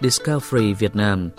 [0.00, 1.32] Discovery Việt Nam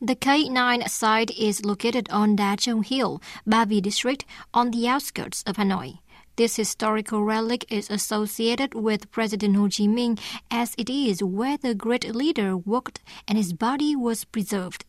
[0.00, 5.42] The K9 site is located on Da Chong Hill, Ba Vì district, on the outskirts
[5.46, 5.98] of Hanoi.
[6.36, 11.74] This historical relic is associated with President Ho Chi Minh as it is where the
[11.74, 14.84] great leader worked and his body was preserved.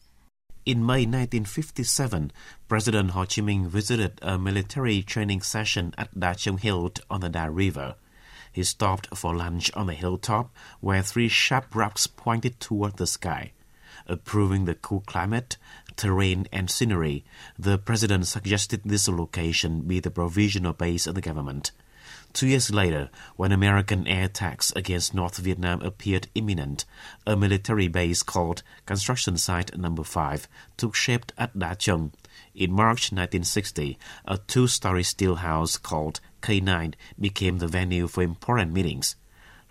[0.65, 2.31] In May 1957,
[2.67, 7.29] President Ho Chi Minh visited a military training session at Da Chong Hill on the
[7.29, 7.93] Da River.
[8.51, 13.51] He stopped for lunch on the hilltop where three sharp rocks pointed toward the sky.
[14.07, 15.57] Approving the cool climate,
[15.95, 17.23] terrain, and scenery,
[17.59, 21.73] the president suggested this location be the provisional base of the government.
[22.33, 26.85] Two years later, when American air attacks against North Vietnam appeared imminent,
[27.25, 32.11] a military base called Construction Site Number 5 took shape at Da Chong.
[32.53, 39.15] In March 1960, a two-story steel house called K9 became the venue for important meetings.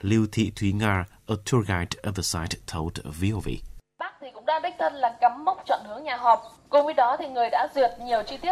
[0.02, 3.62] Liu Thị Thúy Nga, a tour guide of the site, told VOV.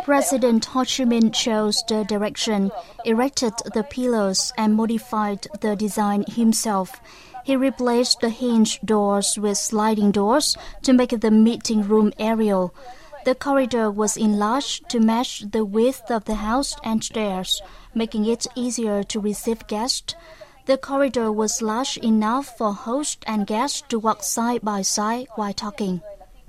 [0.04, 2.70] President Ho Chi Minh chose the direction,
[3.04, 7.00] erected the pillars, and modified the design himself.
[7.44, 12.74] He replaced the hinge doors with sliding doors to make the meeting room aerial.
[13.24, 17.60] The corridor was enlarged to match the width of the house and stairs,
[17.94, 20.14] making it easier to receive guests.
[20.64, 25.52] The corridor was large enough for host and guests to walk side by side while
[25.52, 26.02] talking.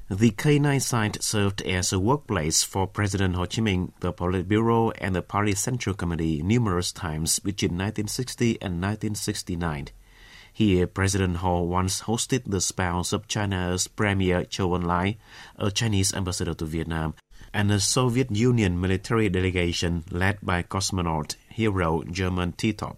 [0.07, 5.15] The K9 site served as a workplace for President Ho Chi Minh, the Politburo, and
[5.15, 9.87] the Party Central Committee numerous times between 1960 and 1969.
[10.53, 15.17] Here, President Ho once hosted the spouse of China's Premier Zhou Enlai,
[15.57, 17.15] a Chinese ambassador to Vietnam,
[17.51, 22.97] and a Soviet Union military delegation led by cosmonaut hero German Titov.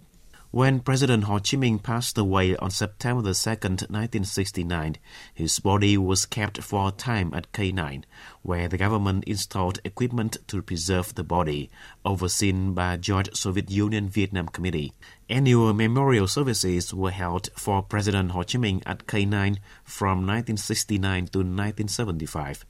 [0.56, 4.96] When President Ho Chi Minh passed away on September 2, 1969,
[5.34, 8.06] his body was kept for a time at K9,
[8.42, 11.70] where the government installed equipment to preserve the body,
[12.06, 14.94] overseen by the Joint Soviet Union Vietnam Committee.
[15.30, 21.40] Annual memorial services were held for President Ho Chi Minh at K9 from 1969 to
[21.40, 22.66] 1975.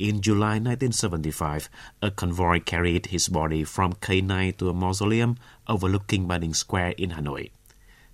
[0.00, 1.68] In July 1975,
[2.00, 5.36] a convoy carried his body from K9 to a mausoleum
[5.68, 7.50] overlooking Ba Dinh Square in Hanoi.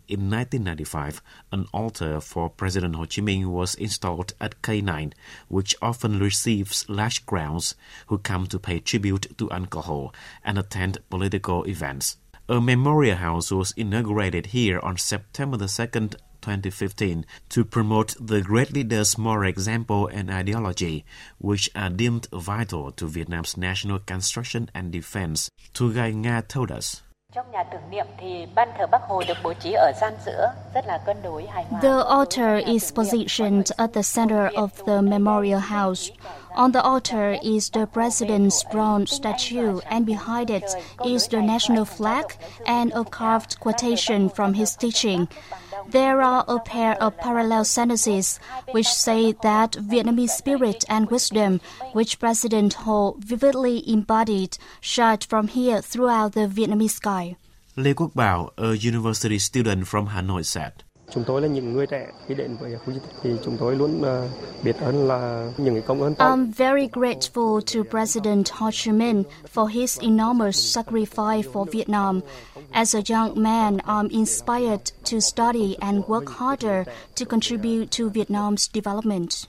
[0.08, 5.12] In 1995, an altar for President Ho Chi Minh was installed at K9,
[5.46, 7.76] which often receives large crowds
[8.08, 10.10] who come to pay tribute to Ho
[10.42, 12.16] and attend political events.
[12.48, 19.18] A memorial house was inaugurated here on September 2nd, 2015 to promote the great leader's
[19.18, 21.04] moral example and ideology,
[21.38, 27.02] which are deemed vital to Vietnam's national construction and defense, Tu Gai Nga told us.
[31.82, 36.10] The altar is positioned at the center of the memorial house.
[36.54, 40.70] On the altar is the president's bronze statue, and behind it
[41.04, 45.28] is the national flag and a carved quotation from his teaching.
[45.90, 48.40] There are a pair of parallel sentences
[48.72, 51.60] which say that Vietnamese spirit and wisdom,
[51.92, 57.36] which President Ho vividly embodied, shine from here throughout the Vietnamese sky.
[57.76, 60.82] Lê Quốc Bảo, a university student from Hanoi said.
[61.10, 63.76] Chúng tôi là những người trẻ khi đến với khu di tích thì chúng tôi
[63.76, 64.02] luôn
[64.62, 69.22] biết ơn là những cái công ơn I'm very grateful to President Ho Chi Minh
[69.54, 72.20] for his enormous sacrifice for Vietnam.
[72.72, 74.80] As a young man, I'm inspired
[75.10, 76.84] to study and work harder
[77.14, 79.46] to contribute to Vietnam's development.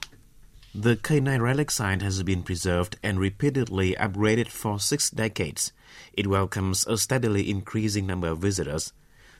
[0.74, 5.72] The K9 relic site has been preserved and repeatedly upgraded for six decades.
[6.12, 8.92] It welcomes a steadily increasing number of visitors.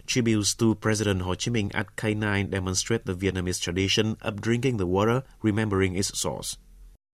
[0.08, 4.86] Tributes to President Ho Chi Minh at K9 demonstrate the Vietnamese tradition of drinking the
[4.86, 6.56] water, remembering its source.